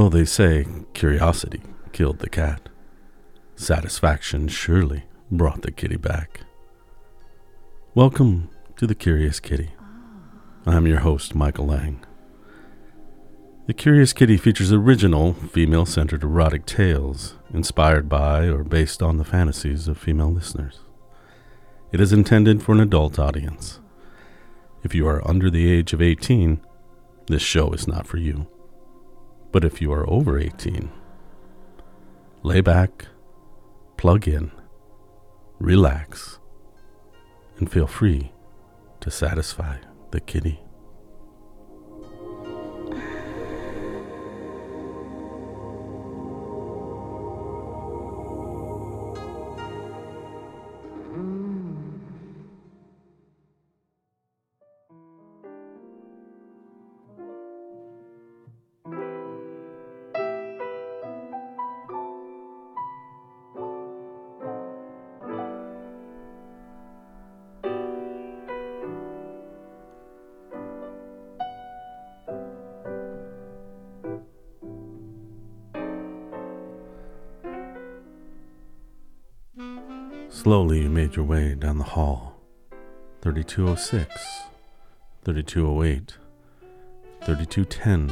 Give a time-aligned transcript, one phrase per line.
[0.00, 0.64] Although they say
[0.94, 1.60] curiosity
[1.92, 2.70] killed the cat,
[3.54, 6.40] satisfaction surely brought the kitty back.
[7.94, 9.72] Welcome to The Curious Kitty.
[10.64, 12.02] I'm your host, Michael Lang.
[13.66, 19.24] The Curious Kitty features original, female centered erotic tales inspired by or based on the
[19.24, 20.80] fantasies of female listeners.
[21.92, 23.80] It is intended for an adult audience.
[24.82, 26.58] If you are under the age of 18,
[27.26, 28.46] this show is not for you.
[29.52, 30.90] But if you are over 18,
[32.42, 33.06] lay back,
[33.96, 34.52] plug in,
[35.58, 36.38] relax,
[37.58, 38.32] and feel free
[39.00, 39.78] to satisfy
[40.12, 40.60] the kitty.
[80.42, 82.40] Slowly, you made your way down the hall.
[83.20, 84.08] 3206,
[85.22, 86.16] 3208,
[87.20, 88.10] 3210,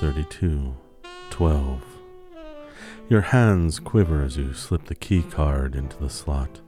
[0.00, 1.84] 3212.
[3.08, 6.60] Your hands quiver as you slip the key card into the slot.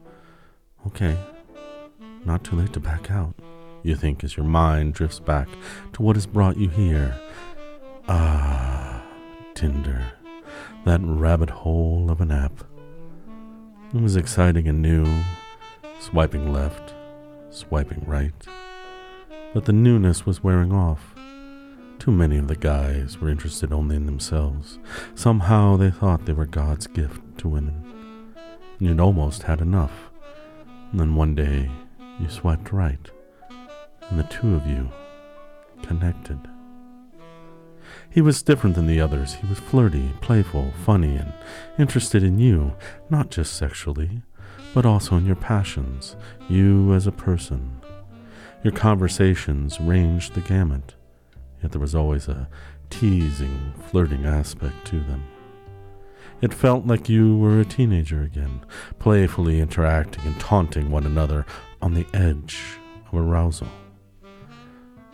[0.87, 1.19] Okay,
[2.25, 3.35] not too late to back out,
[3.83, 5.49] you think as your mind drifts back
[5.95, 7.21] to what has brought you here.
[8.07, 9.05] Ah,
[9.55, 10.13] Tinder,
[10.85, 12.70] that rabbit hole of an app.
[13.93, 15.25] It was exciting and new,
[15.99, 16.95] swiping left,
[17.51, 18.33] swiping right.
[19.53, 21.13] But the newness was wearing off.
[21.99, 24.79] Too many of the guys were interested only in themselves.
[25.17, 27.85] Somehow they thought they were God's gift to women.
[28.79, 30.09] And you'd almost had enough.
[30.93, 31.69] And then one day
[32.21, 33.11] you swiped right,
[34.09, 34.89] and the two of you
[35.83, 36.39] connected.
[38.13, 39.35] He was different than the others.
[39.35, 41.33] He was flirty, playful, funny, and
[41.79, 42.75] interested in you,
[43.09, 44.23] not just sexually,
[44.75, 46.17] but also in your passions,
[46.49, 47.81] you as a person.
[48.65, 50.95] Your conversations ranged the gamut,
[51.63, 52.49] yet there was always a
[52.91, 55.25] teasing, flirting aspect to them.
[56.41, 58.63] It felt like you were a teenager again,
[58.99, 61.47] playfully interacting and taunting one another
[61.81, 62.61] on the edge
[63.07, 63.69] of arousal.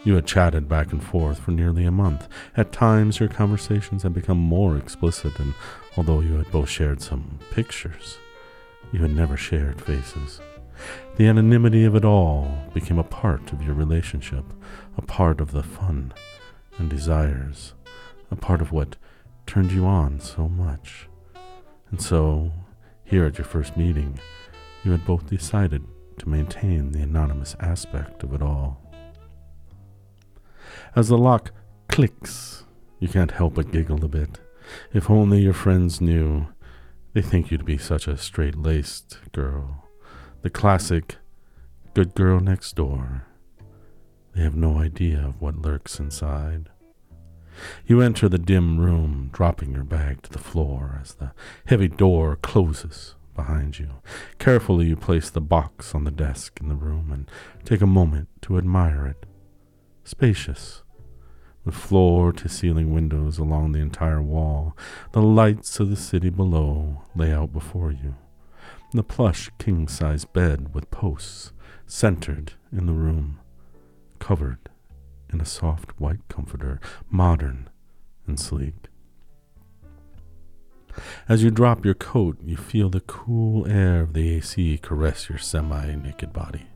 [0.06, 2.28] You had chatted back and forth for nearly a month.
[2.56, 5.52] At times, your conversations had become more explicit, and
[5.96, 8.16] although you had both shared some pictures,
[8.92, 10.40] you had never shared faces.
[11.16, 14.44] The anonymity of it all became a part of your relationship,
[14.96, 16.14] a part of the fun
[16.78, 17.74] and desires,
[18.30, 18.94] a part of what
[19.44, 21.08] turned you on so much.
[21.90, 22.52] And so,
[23.04, 24.20] here at your first meeting,
[24.84, 25.84] you had both decided
[26.18, 28.85] to maintain the anonymous aspect of it all.
[30.96, 31.50] As the lock
[31.88, 32.64] clicks,
[33.00, 34.40] you can't help but giggle a bit.
[34.94, 36.46] If only your friends knew.
[37.12, 39.84] They think you to be such a straight laced girl.
[40.42, 41.16] The classic
[41.94, 43.26] good girl next door.
[44.34, 46.68] They have no idea of what lurks inside.
[47.86, 51.32] You enter the dim room, dropping your bag to the floor as the
[51.66, 53.92] heavy door closes behind you.
[54.38, 57.30] Carefully, you place the box on the desk in the room and
[57.64, 59.26] take a moment to admire it.
[60.04, 60.82] Spacious,
[61.66, 64.74] with floor to ceiling windows along the entire wall,
[65.12, 68.14] the lights of the city below lay out before you.
[68.92, 71.52] The plush king size bed with posts
[71.84, 73.40] centered in the room,
[74.20, 74.70] covered
[75.32, 76.80] in a soft white comforter,
[77.10, 77.68] modern
[78.28, 78.86] and sleek.
[81.28, 85.38] As you drop your coat, you feel the cool air of the AC caress your
[85.38, 86.66] semi naked body.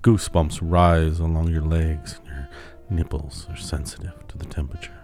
[0.00, 2.48] Goosebumps rise along your legs, and your
[2.90, 4.98] Nipples are sensitive to the temperature.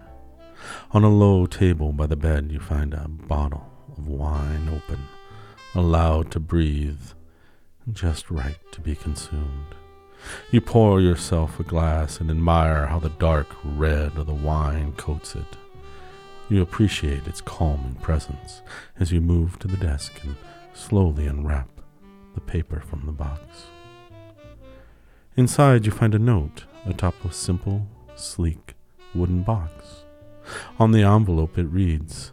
[0.91, 4.99] On a low table by the bed, you find a bottle of wine open,
[5.75, 7.01] allowed to breathe,
[7.93, 9.75] just right to be consumed.
[10.49, 15.35] You pour yourself a glass and admire how the dark red of the wine coats
[15.35, 15.57] it.
[16.49, 18.61] You appreciate its calming presence
[18.99, 20.35] as you move to the desk and
[20.73, 21.69] slowly unwrap
[22.33, 23.67] the paper from the box.
[25.37, 27.85] Inside, you find a note atop a simple,
[28.15, 28.73] sleek
[29.13, 30.05] wooden box.
[30.79, 32.31] On the envelope, it reads,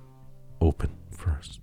[0.61, 1.59] Open first.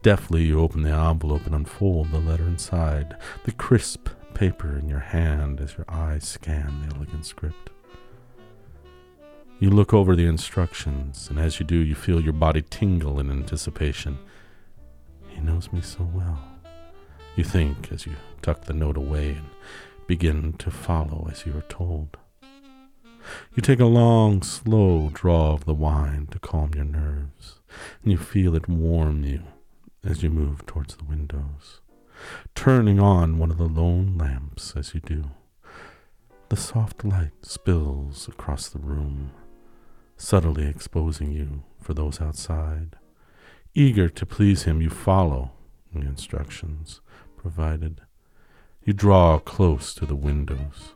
[0.00, 5.00] Deftly, you open the envelope and unfold the letter inside, the crisp paper in your
[5.00, 7.68] hand as your eyes scan the elegant script.
[9.58, 13.30] You look over the instructions, and as you do, you feel your body tingle in
[13.30, 14.18] anticipation.
[15.28, 16.38] He knows me so well.
[17.36, 19.46] You think as you tuck the note away and
[20.08, 22.16] begin to follow as you are told.
[23.54, 27.60] You take a long, slow draw of the wine to calm your nerves,
[28.02, 29.42] and you feel it warm you
[30.02, 31.82] as you move towards the windows,
[32.54, 35.30] turning on one of the lone lamps as you do.
[36.48, 39.32] The soft light spills across the room,
[40.16, 42.96] subtly exposing you for those outside.
[43.74, 45.52] Eager to please him, you follow
[45.92, 47.02] the instructions
[47.36, 48.00] provided.
[48.88, 50.94] You draw close to the windows,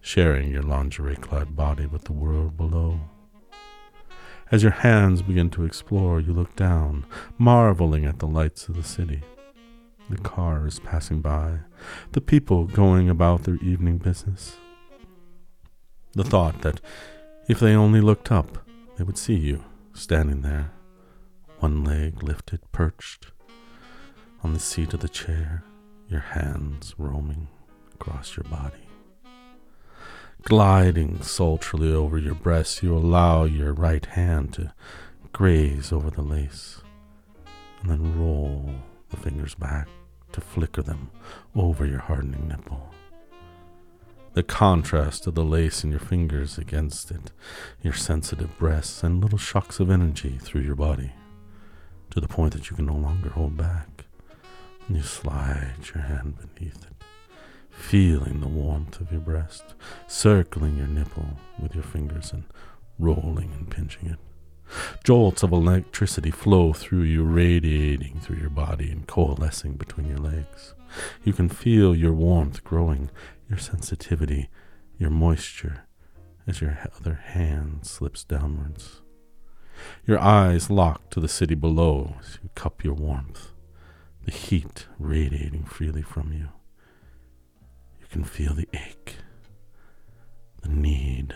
[0.00, 2.98] sharing your lingerie clad body with the world below.
[4.50, 7.06] As your hands begin to explore, you look down,
[7.38, 9.22] marveling at the lights of the city.
[10.10, 11.60] The cars passing by,
[12.10, 14.56] the people going about their evening business.
[16.14, 16.80] The thought that
[17.46, 19.62] if they only looked up, they would see you
[19.94, 20.72] standing there,
[21.60, 23.28] one leg lifted, perched
[24.42, 25.62] on the seat of the chair,
[26.12, 27.48] your hands roaming
[27.94, 28.76] across your body.
[30.42, 34.74] Gliding sultrily over your breast, you allow your right hand to
[35.32, 36.82] graze over the lace,
[37.80, 38.70] and then roll
[39.10, 39.88] the fingers back
[40.32, 41.10] to flicker them
[41.54, 42.90] over your hardening nipple.
[44.34, 47.32] The contrast of the lace in your fingers against it,
[47.82, 51.12] your sensitive breasts, and little shocks of energy through your body,
[52.10, 53.91] to the point that you can no longer hold back.
[54.94, 57.04] You slide your hand beneath it,
[57.70, 59.74] feeling the warmth of your breast,
[60.06, 62.44] circling your nipple with your fingers and
[62.98, 64.18] rolling and pinching it.
[65.02, 70.74] Jolts of electricity flow through you, radiating through your body and coalescing between your legs.
[71.24, 73.10] You can feel your warmth growing,
[73.48, 74.50] your sensitivity,
[74.98, 75.86] your moisture,
[76.46, 79.00] as your other hand slips downwards.
[80.06, 83.52] Your eyes lock to the city below as you cup your warmth,
[84.24, 86.48] the heat radiating freely from you.
[88.00, 89.16] You can feel the ache,
[90.62, 91.34] the need.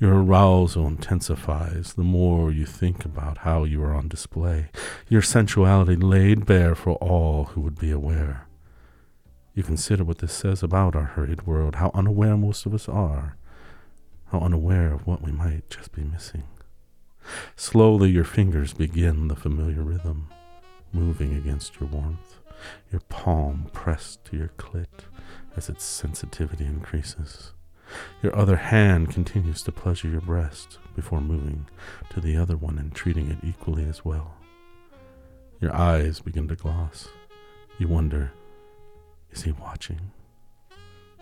[0.00, 4.70] Your arousal intensifies the more you think about how you are on display,
[5.08, 8.46] your sensuality laid bare for all who would be aware.
[9.54, 13.36] You consider what this says about our hurried world, how unaware most of us are,
[14.30, 16.44] how unaware of what we might just be missing.
[17.56, 20.28] Slowly, your fingers begin the familiar rhythm,
[20.92, 22.38] moving against your warmth,
[22.90, 24.86] your palm pressed to your clit
[25.56, 27.52] as its sensitivity increases.
[28.22, 31.66] Your other hand continues to pleasure your breast before moving
[32.10, 34.34] to the other one and treating it equally as well.
[35.60, 37.08] Your eyes begin to gloss.
[37.78, 38.32] You wonder,
[39.30, 40.12] is he watching?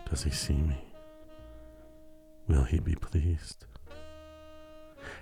[0.09, 0.83] Does he see me?
[2.47, 3.65] Will he be pleased?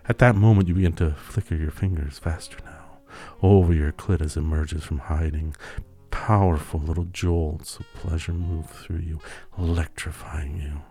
[0.07, 2.84] At that moment, you begin to flicker your fingers faster now
[3.51, 5.55] over your clit as it emerges from hiding.
[6.11, 9.19] Powerful little jolts of pleasure move through you,
[9.57, 10.81] electrifying you.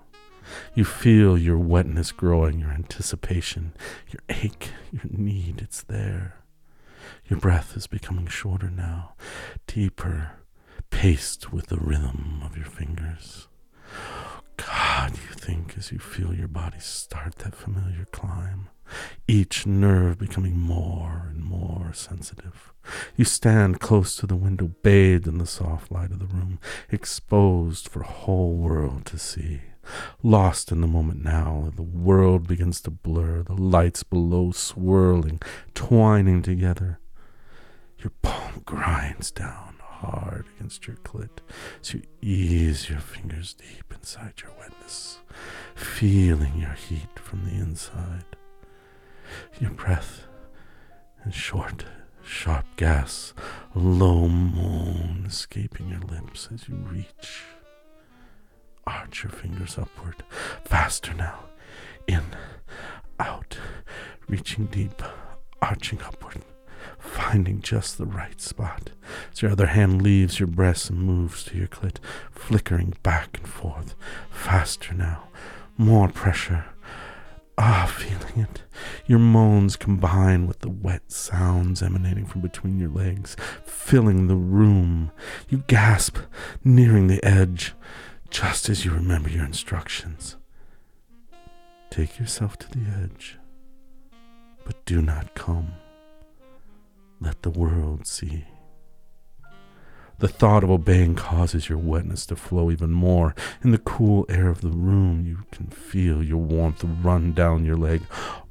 [0.74, 3.72] You feel your wetness growing, your anticipation,
[4.10, 5.60] your ache, your need.
[5.62, 6.36] It's there.
[7.28, 9.14] Your breath is becoming shorter now,
[9.66, 10.32] deeper,
[10.90, 13.48] paced with the rhythm of your fingers.
[14.56, 18.68] God, you think as you feel your body start that familiar climb,
[19.26, 22.72] each nerve becoming more and more sensitive.
[23.16, 26.58] You stand close to the window, bathed in the soft light of the room,
[26.90, 29.62] exposed for a whole world to see.
[30.22, 35.40] Lost in the moment now, the world begins to blur, the lights below swirling,
[35.74, 36.98] twining together.
[37.98, 41.38] Your palm grinds down hard against your clit
[41.80, 45.18] as you ease your fingers deep inside your wetness,
[45.74, 48.24] feeling your heat from the inside.
[49.60, 50.24] Your breath
[51.24, 51.84] in short,
[52.24, 53.34] sharp gasps,
[53.74, 57.42] a low moan escaping your lips as you reach
[58.86, 60.22] Arch your fingers upward.
[60.64, 61.44] Faster now.
[62.06, 62.22] In,
[63.18, 63.58] out,
[64.28, 65.02] reaching deep,
[65.62, 66.42] arching upward,
[66.98, 68.90] finding just the right spot.
[69.32, 71.96] As your other hand leaves your breast and moves to your clit,
[72.30, 73.94] flickering back and forth.
[74.30, 75.28] Faster now.
[75.78, 76.66] More pressure.
[77.56, 78.62] Ah, feeling it.
[79.06, 85.12] Your moans combine with the wet sounds emanating from between your legs, filling the room.
[85.48, 86.18] You gasp,
[86.64, 87.74] nearing the edge
[88.30, 90.36] just as you remember your instructions.
[91.90, 93.38] Take yourself to the edge,
[94.64, 95.74] but do not come.
[97.20, 98.44] Let the world see.
[100.18, 103.34] The thought of obeying causes your wetness to flow even more.
[103.62, 107.76] In the cool air of the room, you can feel your warmth run down your
[107.76, 108.02] leg.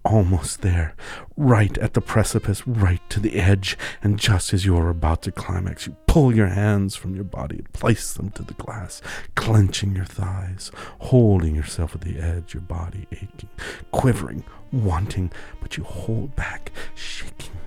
[0.05, 0.93] Almost there,
[1.37, 5.31] right at the precipice, right to the edge, and just as you are about to
[5.31, 9.01] climax, you pull your hands from your body and place them to the glass,
[9.35, 13.49] clenching your thighs, holding yourself at the edge, your body aching,
[13.91, 14.43] quivering,
[14.73, 17.57] wanting, but you hold back, shaking,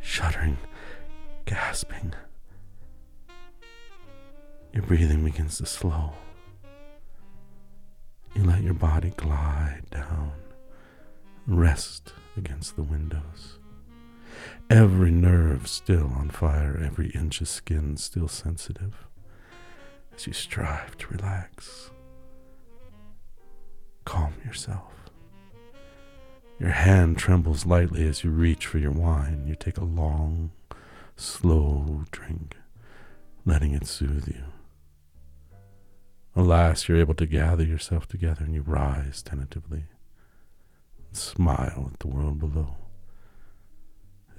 [0.00, 0.56] shuddering,
[1.44, 2.14] gasping.
[4.72, 6.12] Your breathing begins to slow.
[8.34, 10.32] You let your body glide down,
[11.46, 13.58] rest against the windows.
[14.70, 19.06] Every nerve still on fire, every inch of skin still sensitive.
[20.16, 21.90] As you strive to relax,
[24.06, 25.10] calm yourself.
[26.58, 29.44] Your hand trembles lightly as you reach for your wine.
[29.46, 30.52] You take a long,
[31.16, 32.56] slow drink,
[33.44, 34.44] letting it soothe you.
[36.34, 39.84] Alas, you're able to gather yourself together and you rise tentatively
[41.06, 42.76] and smile at the world below.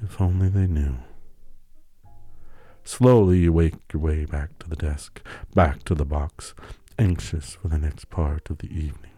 [0.01, 0.97] If only they knew.
[2.83, 5.21] Slowly you wake your way back to the desk,
[5.53, 6.55] back to the box,
[6.97, 9.11] anxious for the next part of the evening.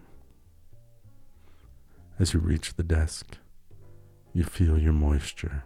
[2.20, 3.38] As you reach the desk,
[4.34, 5.64] you feel your moisture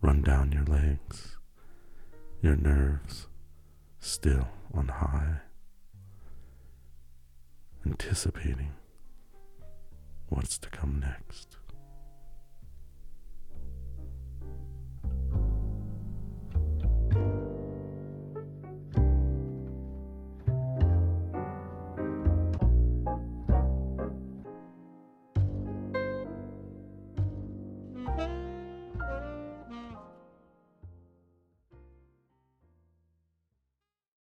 [0.00, 1.38] run down your legs,
[2.40, 3.26] your nerves
[3.98, 5.40] still on high
[7.86, 8.72] anticipating
[10.28, 11.56] what's to come next.